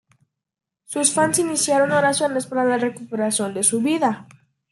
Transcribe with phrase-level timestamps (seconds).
[0.83, 4.27] Sus fans iniciaron oraciones para la recuperación de su vida.